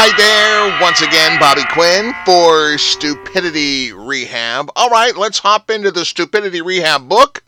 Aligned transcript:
Hi 0.00 0.16
there, 0.16 0.80
once 0.80 1.02
again, 1.02 1.40
Bobby 1.40 1.64
Quinn 1.72 2.14
for 2.24 2.78
Stupidity 2.78 3.92
Rehab. 3.92 4.70
All 4.76 4.90
right, 4.90 5.16
let's 5.16 5.40
hop 5.40 5.70
into 5.70 5.90
the 5.90 6.04
Stupidity 6.04 6.60
Rehab 6.60 7.08
book. 7.08 7.42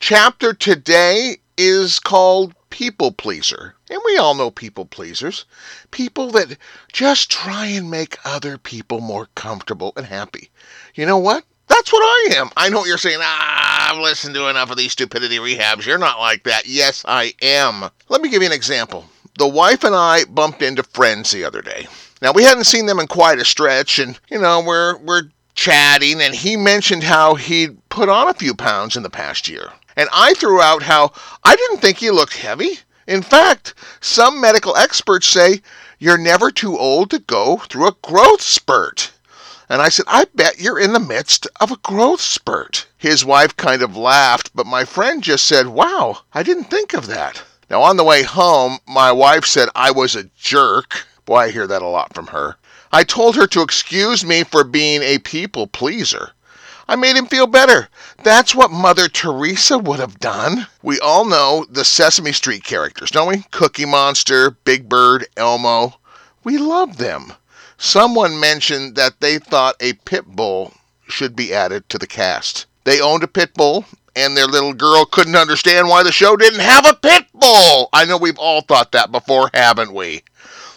Chapter 0.00 0.52
today 0.52 1.38
is 1.56 1.98
called 1.98 2.54
People 2.68 3.10
Pleaser. 3.10 3.74
And 3.88 4.02
we 4.04 4.18
all 4.18 4.34
know 4.34 4.50
people 4.50 4.84
pleasers. 4.84 5.46
People 5.92 6.30
that 6.32 6.58
just 6.92 7.30
try 7.30 7.68
and 7.68 7.90
make 7.90 8.18
other 8.22 8.58
people 8.58 9.00
more 9.00 9.30
comfortable 9.34 9.94
and 9.96 10.04
happy. 10.04 10.50
You 10.94 11.06
know 11.06 11.16
what? 11.16 11.44
That's 11.68 11.90
what 11.90 12.00
I 12.00 12.34
am. 12.36 12.50
I 12.54 12.68
know 12.68 12.80
what 12.80 12.88
you're 12.88 12.98
saying. 12.98 13.20
Ah, 13.22 13.92
I've 13.92 13.98
listened 13.98 14.34
to 14.34 14.50
enough 14.50 14.70
of 14.70 14.76
these 14.76 14.92
stupidity 14.92 15.38
rehabs. 15.38 15.86
You're 15.86 15.96
not 15.96 16.20
like 16.20 16.42
that. 16.42 16.66
Yes, 16.66 17.02
I 17.08 17.32
am. 17.40 17.88
Let 18.10 18.20
me 18.20 18.28
give 18.28 18.42
you 18.42 18.48
an 18.48 18.52
example 18.52 19.06
the 19.38 19.48
wife 19.48 19.84
and 19.84 19.94
I 19.94 20.24
bumped 20.24 20.62
into 20.62 20.82
friends 20.82 21.30
the 21.30 21.44
other 21.44 21.62
day. 21.62 21.86
Now 22.22 22.32
we 22.32 22.44
hadn't 22.44 22.64
seen 22.64 22.86
them 22.86 23.00
in 23.00 23.06
quite 23.06 23.38
a 23.38 23.44
stretch, 23.44 23.98
and 23.98 24.18
you 24.30 24.38
know 24.38 24.60
we're 24.60 24.96
we're 24.98 25.30
chatting, 25.54 26.20
and 26.20 26.34
he 26.34 26.56
mentioned 26.56 27.02
how 27.02 27.34
he'd 27.34 27.88
put 27.88 28.08
on 28.08 28.28
a 28.28 28.34
few 28.34 28.54
pounds 28.54 28.96
in 28.96 29.02
the 29.02 29.10
past 29.10 29.48
year, 29.48 29.72
and 29.96 30.08
I 30.12 30.34
threw 30.34 30.60
out 30.60 30.82
how 30.82 31.12
I 31.42 31.56
didn't 31.56 31.78
think 31.78 31.98
he 31.98 32.10
looked 32.10 32.36
heavy. 32.36 32.78
In 33.06 33.22
fact, 33.22 33.74
some 34.00 34.40
medical 34.40 34.76
experts 34.76 35.26
say 35.26 35.60
you're 35.98 36.18
never 36.18 36.50
too 36.50 36.78
old 36.78 37.10
to 37.10 37.18
go 37.18 37.58
through 37.68 37.88
a 37.88 37.96
growth 38.02 38.40
spurt. 38.40 39.12
And 39.68 39.80
I 39.80 39.88
said, 39.88 40.04
I 40.08 40.26
bet 40.34 40.60
you're 40.60 40.78
in 40.78 40.92
the 40.92 41.00
midst 41.00 41.46
of 41.60 41.70
a 41.70 41.76
growth 41.78 42.20
spurt. 42.20 42.86
His 42.98 43.24
wife 43.24 43.56
kind 43.56 43.82
of 43.82 43.96
laughed, 43.96 44.50
but 44.54 44.66
my 44.66 44.84
friend 44.84 45.22
just 45.22 45.46
said, 45.46 45.68
Wow, 45.68 46.18
I 46.32 46.42
didn't 46.42 46.64
think 46.64 46.94
of 46.94 47.06
that. 47.06 47.42
Now, 47.70 47.82
on 47.82 47.96
the 47.96 48.04
way 48.04 48.22
home, 48.22 48.78
my 48.86 49.10
wife 49.10 49.46
said 49.46 49.68
I 49.74 49.90
was 49.90 50.14
a 50.14 50.30
jerk. 50.36 51.06
Boy, 51.24 51.36
I 51.36 51.50
hear 51.50 51.66
that 51.66 51.82
a 51.82 51.86
lot 51.86 52.14
from 52.14 52.28
her. 52.28 52.56
I 52.92 53.04
told 53.04 53.36
her 53.36 53.46
to 53.48 53.62
excuse 53.62 54.24
me 54.24 54.44
for 54.44 54.62
being 54.64 55.02
a 55.02 55.18
people 55.18 55.66
pleaser. 55.66 56.32
I 56.86 56.96
made 56.96 57.16
him 57.16 57.26
feel 57.26 57.46
better. 57.46 57.88
That's 58.22 58.54
what 58.54 58.70
Mother 58.70 59.08
Teresa 59.08 59.78
would 59.78 59.98
have 59.98 60.20
done. 60.20 60.66
We 60.82 61.00
all 61.00 61.24
know 61.24 61.64
the 61.70 61.84
Sesame 61.84 62.32
Street 62.32 62.62
characters, 62.62 63.10
don't 63.10 63.28
we? 63.28 63.44
Cookie 63.50 63.86
Monster, 63.86 64.50
Big 64.50 64.88
Bird, 64.88 65.26
Elmo. 65.36 65.98
We 66.44 66.58
love 66.58 66.98
them. 66.98 67.32
Someone 67.78 68.38
mentioned 68.38 68.96
that 68.96 69.20
they 69.20 69.38
thought 69.38 69.76
a 69.80 69.94
pit 69.94 70.26
bull 70.26 70.74
should 71.08 71.34
be 71.34 71.54
added 71.54 71.88
to 71.88 71.98
the 71.98 72.06
cast. 72.06 72.66
They 72.84 73.00
owned 73.00 73.22
a 73.22 73.28
pit 73.28 73.54
bull 73.54 73.86
and 74.16 74.36
their 74.36 74.46
little 74.46 74.72
girl 74.72 75.04
couldn't 75.04 75.36
understand 75.36 75.88
why 75.88 76.02
the 76.02 76.12
show 76.12 76.36
didn't 76.36 76.60
have 76.60 76.86
a 76.86 76.94
pit 76.94 77.26
bull. 77.34 77.88
I 77.92 78.04
know 78.04 78.16
we've 78.16 78.38
all 78.38 78.60
thought 78.60 78.92
that 78.92 79.12
before, 79.12 79.50
haven't 79.54 79.92
we? 79.92 80.22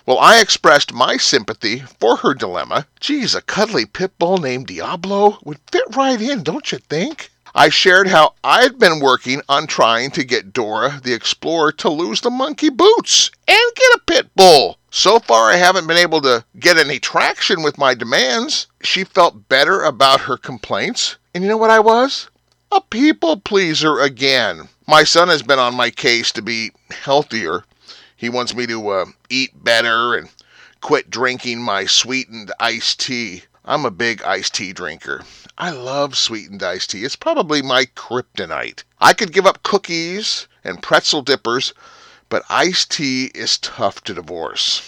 Well, 0.06 0.20
I 0.20 0.40
expressed 0.40 0.94
my 0.94 1.18
sympathy 1.18 1.80
for 2.00 2.18
her 2.18 2.34
dilemma. 2.34 2.88
Geez, 3.00 3.36
a 3.36 3.42
cuddly 3.42 3.86
pit 3.86 4.18
bull 4.18 4.38
named 4.38 4.68
Diablo 4.68 5.38
would 5.44 5.60
fit 5.70 5.96
right 5.96 6.22
in, 6.22 6.44
don't 6.44 6.72
you 6.72 6.78
think? 6.78 7.30
I 7.54 7.70
shared 7.70 8.08
how 8.08 8.36
I'd 8.44 8.78
been 8.78 9.00
working 9.00 9.42
on 9.50 9.68
trying 9.68 10.12
to 10.12 10.24
get 10.24 10.54
Dora 10.54 11.02
the 11.04 11.14
Explorer 11.14 11.72
to 11.74 11.90
lose 11.90 12.22
the 12.22 12.30
monkey 12.30 12.70
boots 12.70 13.32
and 13.48 13.76
get 13.76 13.96
a 13.96 14.02
pit 14.06 14.30
bull. 14.36 14.78
So 14.92 15.20
far, 15.20 15.52
I 15.52 15.56
haven't 15.56 15.88
been 15.88 15.98
able 15.98 16.22
to 16.22 16.46
get 16.60 16.78
any 16.78 17.00
traction 17.00 17.64
with 17.64 17.78
my 17.78 17.94
demands. 17.94 18.68
She 18.84 19.04
felt 19.04 19.50
better 19.50 19.84
about 19.84 20.22
her 20.22 20.38
complaints. 20.38 21.18
And 21.34 21.44
you 21.44 21.50
know 21.50 21.58
what 21.58 21.70
I 21.70 21.80
was? 21.80 22.30
A 22.72 22.82
people 22.82 23.38
pleaser 23.38 24.00
again. 24.00 24.70
My 24.86 25.04
son 25.04 25.30
has 25.30 25.42
been 25.42 25.60
on 25.60 25.74
my 25.74 25.90
case 25.90 26.32
to 26.34 26.42
be 26.42 26.72
healthier. 26.90 27.64
He 28.16 28.30
wants 28.30 28.54
me 28.54 28.68
to 28.68 28.90
uh, 28.90 29.06
eat 29.30 29.64
better 29.64 30.16
and 30.16 30.30
quit 30.82 31.10
drinking 31.10 31.62
my 31.62 31.86
sweetened 31.86 32.52
iced 32.60 33.00
tea. 33.00 33.44
I'm 33.64 33.86
a 33.86 33.92
big 33.92 34.22
iced 34.24 34.56
tea 34.56 34.74
drinker. 34.74 35.24
I 35.58 35.72
love 35.72 36.18
sweetened 36.18 36.62
iced 36.62 36.92
tea. 36.92 37.04
It's 37.04 37.16
probably 37.16 37.62
my 37.62 37.86
kryptonite. 37.86 38.84
I 39.00 39.14
could 39.14 39.34
give 39.34 39.46
up 39.46 39.64
cookies 39.64 40.48
and 40.64 40.84
pretzel 40.84 41.22
dippers, 41.22 41.74
but 42.30 42.44
iced 42.50 42.92
tea 42.92 43.32
is 43.34 43.58
tough 43.58 44.04
to 44.04 44.14
divorce. 44.14 44.82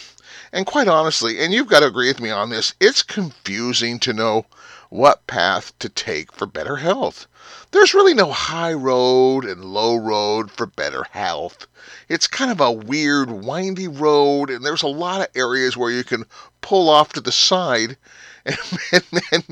And 0.51 0.65
quite 0.65 0.87
honestly, 0.87 1.39
and 1.39 1.53
you've 1.53 1.67
got 1.67 1.79
to 1.81 1.87
agree 1.87 2.07
with 2.07 2.19
me 2.19 2.29
on 2.29 2.49
this, 2.49 2.73
it's 2.79 3.03
confusing 3.03 3.99
to 3.99 4.13
know 4.13 4.45
what 4.89 5.27
path 5.27 5.77
to 5.77 5.87
take 5.87 6.31
for 6.31 6.47
better 6.47 6.77
health. 6.77 7.27
There's 7.71 7.93
really 7.93 8.15
no 8.15 8.31
high 8.31 8.73
road 8.73 9.45
and 9.45 9.63
low 9.63 9.95
road 9.95 10.49
for 10.51 10.65
better 10.65 11.05
health. 11.11 11.67
It's 12.07 12.27
kind 12.27 12.49
of 12.49 12.59
a 12.59 12.71
weird, 12.71 13.29
windy 13.29 13.87
road, 13.87 14.49
and 14.49 14.65
there's 14.65 14.81
a 14.81 14.87
lot 14.87 15.21
of 15.21 15.27
areas 15.35 15.77
where 15.77 15.91
you 15.91 16.03
can 16.03 16.25
pull 16.61 16.89
off 16.89 17.13
to 17.13 17.21
the 17.21 17.31
side 17.31 17.97
and, 18.45 18.57
and, 18.91 19.23
and, 19.31 19.45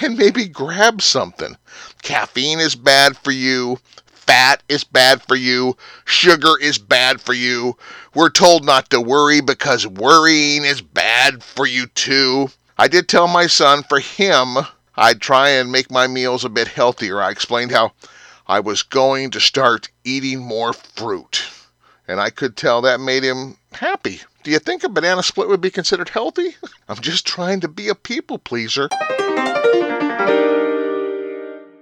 and 0.00 0.16
maybe 0.16 0.46
grab 0.48 1.02
something. 1.02 1.56
Caffeine 2.02 2.60
is 2.60 2.74
bad 2.74 3.18
for 3.18 3.32
you. 3.32 3.78
Fat 4.06 4.62
is 4.68 4.84
bad 4.84 5.22
for 5.22 5.34
you. 5.34 5.76
Sugar 6.04 6.58
is 6.58 6.78
bad 6.78 7.20
for 7.20 7.34
you. 7.34 7.76
We're 8.14 8.30
told 8.30 8.64
not 8.64 8.88
to 8.90 9.00
worry 9.00 9.40
because 9.40 9.86
worrying 9.86 10.64
is 10.64 10.80
bad 10.80 11.42
for 11.42 11.66
you 11.66 11.86
too. 11.88 12.48
I 12.80 12.88
did 12.88 13.08
tell 13.08 13.28
my 13.28 13.46
son 13.46 13.82
for 13.82 14.00
him 14.00 14.56
I'd 14.96 15.20
try 15.20 15.50
and 15.50 15.70
make 15.70 15.90
my 15.90 16.06
meals 16.06 16.46
a 16.46 16.48
bit 16.48 16.66
healthier. 16.66 17.20
I 17.20 17.30
explained 17.30 17.72
how 17.72 17.92
I 18.46 18.60
was 18.60 18.82
going 18.82 19.32
to 19.32 19.38
start 19.38 19.90
eating 20.02 20.38
more 20.38 20.72
fruit. 20.72 21.44
And 22.08 22.18
I 22.18 22.30
could 22.30 22.56
tell 22.56 22.80
that 22.80 22.98
made 22.98 23.22
him 23.22 23.58
happy. 23.72 24.22
Do 24.44 24.50
you 24.50 24.58
think 24.58 24.82
a 24.82 24.88
banana 24.88 25.22
split 25.22 25.48
would 25.48 25.60
be 25.60 25.70
considered 25.70 26.08
healthy? 26.08 26.56
I'm 26.88 27.02
just 27.02 27.26
trying 27.26 27.60
to 27.60 27.68
be 27.68 27.90
a 27.90 27.94
people 27.94 28.38
pleaser. 28.38 28.88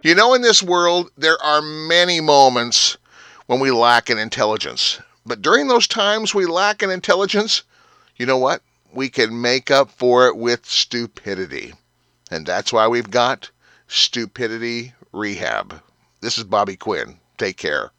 You 0.02 0.16
know, 0.16 0.34
in 0.34 0.42
this 0.42 0.64
world, 0.64 1.12
there 1.16 1.40
are 1.40 1.62
many 1.62 2.20
moments 2.20 2.96
when 3.46 3.60
we 3.60 3.70
lack 3.70 4.10
in 4.10 4.18
intelligence. 4.18 4.98
But 5.24 5.42
during 5.42 5.68
those 5.68 5.86
times 5.86 6.34
we 6.34 6.46
lack 6.46 6.82
in 6.82 6.90
intelligence, 6.90 7.62
you 8.16 8.26
know 8.26 8.38
what? 8.38 8.62
We 8.92 9.08
can 9.08 9.40
make 9.40 9.70
up 9.70 9.90
for 9.90 10.26
it 10.26 10.36
with 10.36 10.66
stupidity. 10.66 11.74
And 12.30 12.46
that's 12.46 12.72
why 12.72 12.88
we've 12.88 13.10
got 13.10 13.50
Stupidity 13.86 14.92
Rehab. 15.12 15.82
This 16.20 16.36
is 16.36 16.44
Bobby 16.44 16.76
Quinn. 16.76 17.18
Take 17.38 17.56
care. 17.56 17.92